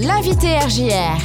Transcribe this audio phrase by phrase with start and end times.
[0.00, 1.18] L'invité RJR.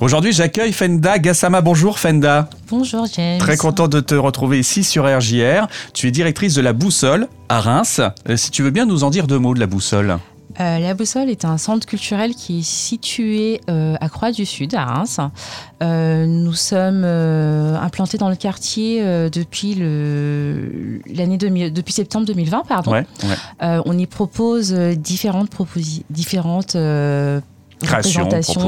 [0.00, 1.62] Aujourd'hui, j'accueille Fenda Gassama.
[1.62, 2.48] Bonjour Fenda.
[2.68, 3.38] Bonjour James.
[3.38, 5.66] Très content de te retrouver ici sur RJR.
[5.94, 8.00] Tu es directrice de la Boussole à Reims.
[8.28, 10.18] Euh, Si tu veux bien nous en dire deux mots de la Boussole.
[10.60, 14.74] Euh, la Boussole est un centre culturel qui est situé euh, à Croix du Sud,
[14.74, 15.20] à Reims.
[15.82, 19.74] Euh, nous sommes euh, implantés dans le quartier euh, depuis
[21.14, 22.90] l'année 2000 depuis septembre 2020, pardon.
[22.92, 23.34] Ouais, ouais.
[23.62, 26.76] Euh, on y propose différentes proposi- différentes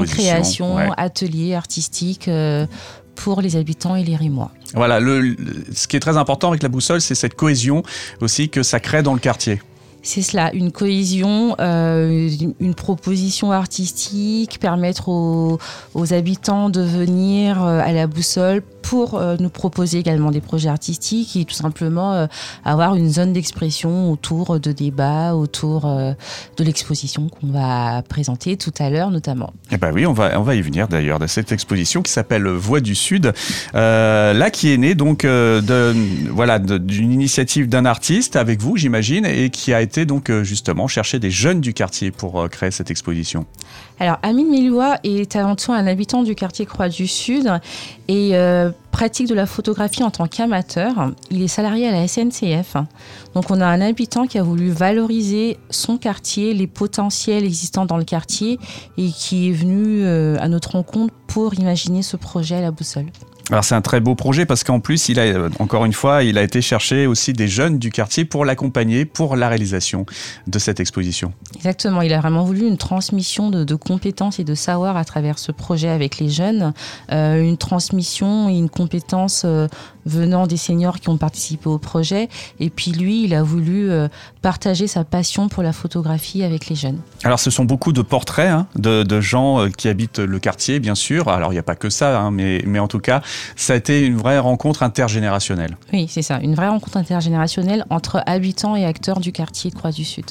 [0.07, 0.89] créations, ouais.
[0.97, 2.67] ateliers artistiques euh,
[3.15, 4.51] pour les habitants et les Rémois.
[4.75, 5.37] Voilà, le, le-
[5.75, 7.83] ce qui est très important avec la Boussole, c'est cette cohésion
[8.21, 9.61] aussi que ça crée dans le quartier.
[10.01, 12.31] C'est cela, une cohésion, euh,
[12.61, 15.59] une- proposition artistique, permettre aux,
[15.95, 20.71] aux habitants de venir euh, à la boussole pour euh, nous proposer également des projets
[20.71, 22.27] artistiques et tout simplement euh,
[22.65, 26.15] avoir une zone d'expression autour de débats, autour euh,
[26.57, 29.53] de l'exposition qu'on va présenter tout à l'heure notamment.
[29.71, 32.49] Eh ben oui, on va, on va y venir d'ailleurs de cette exposition qui s'appelle
[32.49, 33.35] Voix du Sud,
[33.75, 35.95] euh, là qui est née donc euh, de,
[36.31, 41.19] voilà d'une initiative d'un artiste avec vous, j'imagine, et qui a été donc justement chercher
[41.19, 43.45] des jeunes du quartier pour créer cette exposition.
[44.01, 47.51] Alors, Amine Meloua est avant tout un habitant du quartier Croix du Sud
[48.07, 51.13] et euh, pratique de la photographie en tant qu'amateur.
[51.31, 52.77] Il est salarié à la SNCF.
[53.35, 57.97] Donc, on a un habitant qui a voulu valoriser son quartier, les potentiels existants dans
[57.97, 58.61] le quartier
[58.97, 63.07] et qui est venu euh, à notre rencontre pour imaginer ce projet à la boussole.
[63.51, 66.23] Alors c'est un très beau projet parce qu'en plus, il a euh, encore une fois,
[66.23, 70.05] il a été chercher aussi des jeunes du quartier pour l'accompagner pour la réalisation
[70.47, 71.33] de cette exposition.
[71.57, 75.53] Exactement, il a vraiment voulu une transmission de, compétences et de savoir à travers ce
[75.53, 76.75] projet avec les jeunes,
[77.13, 79.67] euh, une transmission et une compétence euh,
[80.09, 82.29] venant des seniors qui ont participé au projet.
[82.59, 84.09] Et puis lui, il a voulu euh,
[84.43, 86.99] partager sa passion pour la photographie avec les jeunes.
[87.23, 90.81] Alors ce sont beaucoup de portraits hein, de, de gens euh, qui habitent le quartier,
[90.81, 91.29] bien sûr.
[91.29, 93.23] Alors il n'y a pas que ça, hein, mais, mais en tout cas,
[93.55, 95.77] ça a été une vraie rencontre intergénérationnelle.
[95.93, 100.25] Oui, c'est ça, une vraie rencontre intergénérationnelle entre habitants et acteurs du quartier de Croix-du-Sud.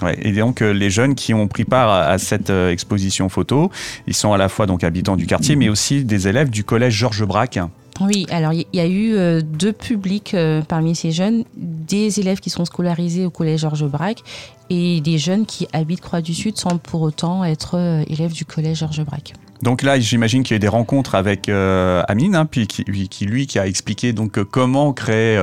[0.00, 3.28] Ouais, et donc euh, les jeunes qui ont pris part à, à cette euh, exposition
[3.28, 3.72] photo,
[4.06, 6.94] ils sont à la fois donc habitants du quartier, mais aussi des élèves du collège
[6.94, 7.58] Georges Braque.
[8.00, 12.38] Oui, alors il y a eu euh, deux publics euh, parmi ces jeunes, des élèves
[12.38, 14.22] qui sont scolarisés au collège Georges Braque
[14.70, 19.04] et des jeunes qui habitent Croix-du-Sud sans pour autant être euh, élèves du collège Georges
[19.04, 19.32] Braque.
[19.62, 22.84] Donc là, j'imagine qu'il y a eu des rencontres avec euh, Amine, hein, puis qui,
[22.84, 25.36] lui- qui, a expliqué donc comment créer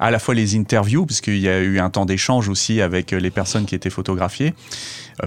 [0.00, 3.12] à la fois les interviews, parce qu'il y a eu un temps d'échange aussi avec
[3.12, 4.52] les personnes qui étaient photographiées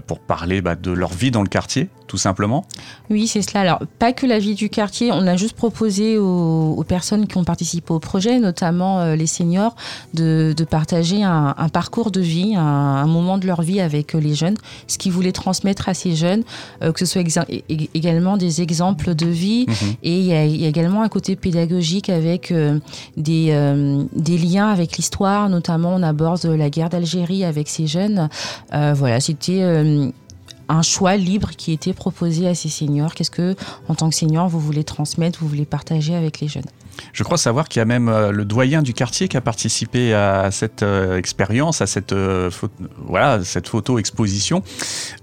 [0.07, 2.65] pour parler bah, de leur vie dans le quartier, tout simplement.
[3.09, 3.61] Oui, c'est cela.
[3.61, 7.37] Alors, pas que la vie du quartier, on a juste proposé aux, aux personnes qui
[7.37, 9.75] ont participé au projet, notamment euh, les seniors,
[10.13, 14.15] de, de partager un, un parcours de vie, un, un moment de leur vie avec
[14.15, 14.57] euh, les jeunes,
[14.87, 16.43] ce qu'ils voulaient transmettre à ces jeunes,
[16.83, 17.23] euh, que ce soit
[17.93, 19.65] également des exemples de vie.
[19.67, 19.93] Mhm.
[20.03, 22.79] Et il y, a, il y a également un côté pédagogique avec euh,
[23.17, 28.29] des, euh, des liens avec l'histoire, notamment on aborde la guerre d'Algérie avec ces jeunes.
[28.73, 30.11] Euh, voilà, c'était euh,
[30.69, 33.15] un choix libre qui était proposé à ces seniors.
[33.15, 33.55] Qu'est-ce que,
[33.87, 36.63] en tant que senior, vous voulez transmettre, vous voulez partager avec les jeunes?
[37.13, 40.13] Je crois savoir qu'il y a même euh, le doyen du quartier qui a participé
[40.13, 42.49] à cette euh, expérience, à cette, euh,
[43.05, 44.63] voilà, cette photo-exposition,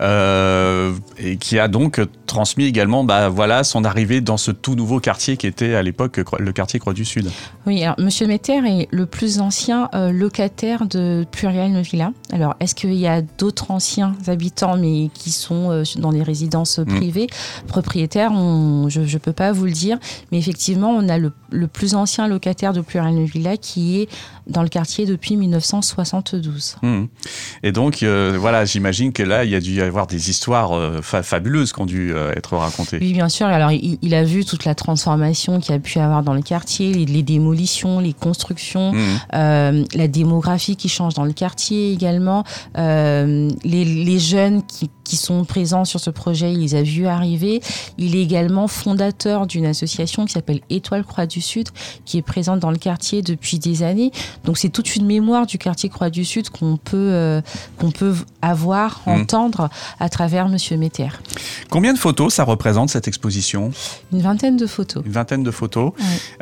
[0.01, 5.01] euh, et qui a donc transmis également bah, voilà, son arrivée dans ce tout nouveau
[5.01, 7.31] quartier qui était à l'époque le quartier Croix du Sud.
[7.67, 12.13] Oui, alors Monsieur Metter est le plus ancien locataire de Pluriel Villa.
[12.33, 17.27] Alors, est-ce qu'il y a d'autres anciens habitants, mais qui sont dans des résidences privées,
[17.67, 19.99] propriétaires on- Je ne peux pas vous le dire.
[20.33, 24.09] Mais effectivement, on a le, le plus ancien locataire de Pluriel Villa qui est
[24.47, 26.77] dans le quartier depuis 1972.
[26.83, 27.09] Mhm.
[27.63, 30.73] Et donc, euh, voilà, j'imagine que là, il y a dû y avoir des histoires
[30.73, 32.99] euh, fa- fabuleuses qui ont dû euh, être racontées.
[33.01, 33.47] Oui, bien sûr.
[33.47, 36.43] Alors, il, il a vu toute la transformation qu'il y a pu avoir dans le
[36.43, 38.93] quartier, les, les démolitions, les constructions,
[39.35, 42.45] euh, la démographie qui change dans le quartier également,
[42.77, 47.61] les, les jeunes qui, qui sont présents sur ce projet, il les a vus arriver.
[47.97, 51.69] Il est également fondateur d'une association qui s'appelle Étoile Croix du Sud,
[52.05, 54.11] qui est présente dans le quartier depuis des années.
[54.45, 57.41] Donc c'est toute une mémoire du quartier Croix du Sud qu'on peut, euh,
[57.79, 59.21] qu'on peut avoir, Mhm.
[59.21, 59.69] entendre
[60.01, 61.09] à travers Monsieur Metter.
[61.71, 63.71] Combien de photos ça représente cette exposition?
[64.13, 65.05] Une vingtaine de photos.
[65.07, 65.93] Une vingtaine de photos.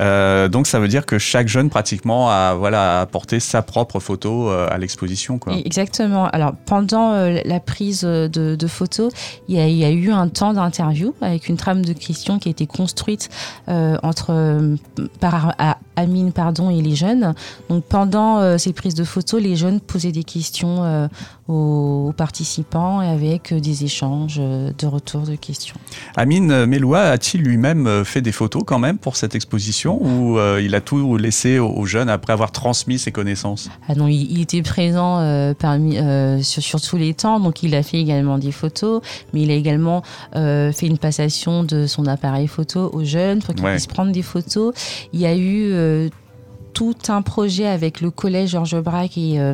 [0.01, 4.49] Euh, donc ça veut dire que chaque jeune pratiquement a voilà apporté sa propre photo
[4.49, 6.27] euh, à l'exposition Exactement.
[6.29, 9.13] Alors, pendant la prise de, de photos,
[9.49, 12.67] il y, a, eu un temps d'interview avec une trame de questions qui a été
[12.67, 13.29] construite
[13.69, 14.77] euh, entre, euh,
[15.21, 17.35] par, à- Amine pardon, et les jeunes.
[17.69, 21.09] Donc pendant ces prises de photos, les jeunes posaient des questions
[21.49, 25.77] aux, participants et avec des échanges de retour de questions.
[26.17, 30.81] Amine Meloua a-t-il lui-même fait des photos quand même pour cette exposition ou il a
[30.81, 33.69] tout laissé aux jeunes après avoir transmis ses connaissances?
[33.89, 35.97] Ah non, il, était présent parmi,
[36.43, 39.03] sur, sur, tous les temps, donc il a fait également des photos,
[39.33, 40.03] mais il a également
[40.33, 44.73] fait une passation de son appareil photo aux jeunes pour qu'ils puissent prendre des photos.
[45.13, 45.84] Il y a eu euh,
[46.73, 49.53] tout un projet avec le collège Georges Braque et euh,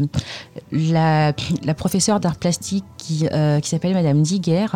[0.73, 1.35] la,
[1.75, 4.67] professeure d'art plastique qui, euh, qui s'appelle Madame Diguer.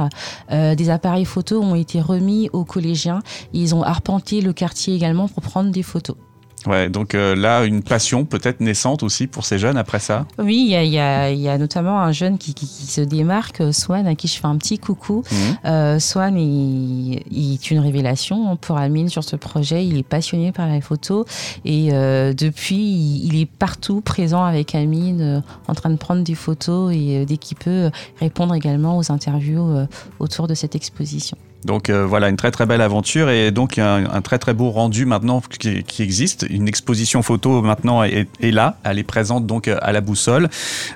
[0.50, 3.20] des appareils photos ont été remis aux collégiens.
[3.54, 6.16] Ils ont arpenté le quartier également pour prendre des photos.
[6.66, 10.26] Ouais, donc euh, là, une passion peut-être naissante aussi pour ces jeunes après ça?
[10.38, 14.06] Oui, il y a, y a, notamment un jeune qui, qui, se démarque, euh, Swan,
[14.06, 15.22] à qui je fais un petit coucou.
[15.64, 19.84] Euh, Swan il, est une révélation pour Amine sur ce projet.
[19.84, 21.26] Il est passionné par la photo
[21.64, 21.90] et
[22.34, 27.36] depuis, il, est partout présent avec Amine, en train de prendre des photos et dès
[27.36, 27.90] qu'il peut
[28.20, 29.86] répondre également aux interviews
[30.18, 31.36] autour de cette exposition.
[31.64, 34.70] Donc euh, voilà, une très très belle aventure et donc un, un très très beau
[34.70, 36.46] rendu maintenant qui, qui, existe.
[36.48, 40.48] Une exposition photo maintenant est, est, là, elle est présente donc à la boussole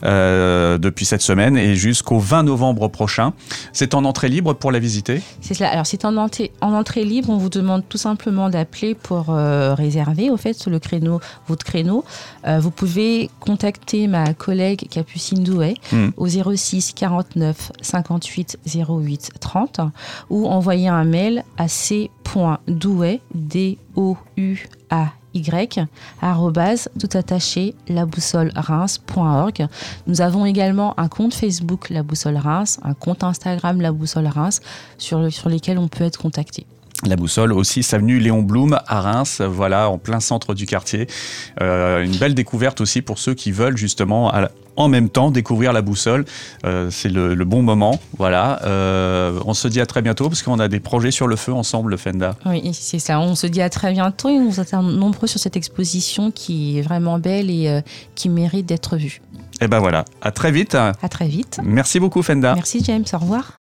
[0.05, 3.33] euh, depuis cette semaine et jusqu'au 20 novembre prochain.
[3.73, 5.23] C'est en entrée libre pour la visiter?
[5.41, 5.71] C'est cela.
[5.71, 9.75] Alors c'est en, entrée, en entrée libre, on vous demande tout simplement d'appeler pour euh,
[9.75, 12.05] réserver au fait le créneau, votre créneau.
[12.47, 16.09] Euh, vous pouvez contacter ma collègue Capucine Douet hmm.
[16.17, 19.81] au 06 49 58 08 30
[20.31, 25.43] ou en envoyer un mail à c.douet, d o u a y
[26.99, 29.69] tout attaché la boussole reims.org.
[30.09, 34.61] Nous avons également un compte Facebook La Boussole Reims, un compte Instagram La Boussole Reims
[34.97, 36.67] sur, sur lesquels on peut être contacté.
[37.07, 41.07] La boussole aussi, avenue Léon Blum à Reims, voilà, en plein centre du quartier.
[41.63, 44.33] Euh, une belle découverte aussi pour ceux qui veulent justement
[44.79, 46.25] en même temps découvrir la boussole.
[46.65, 48.61] Euh, c'est le, bon moment, voilà.
[48.65, 51.53] Euh, on se dit à très bientôt parce qu'on a des projets sur le feu
[51.53, 52.37] ensemble, Fenda.
[52.47, 53.21] Oui, c'est ça.
[53.21, 56.83] On se dit à très bientôt et nous attendons nombreux sur cette exposition qui est
[56.83, 57.83] vraiment belle et
[58.15, 59.21] qui mérite d'être vue.
[59.61, 60.77] Et eh ben voilà, à très vite.
[60.77, 61.59] À très vite.
[61.65, 62.55] Merci beaucoup, Fenda.
[62.55, 63.05] Merci, James.
[63.13, 63.59] Au revoir.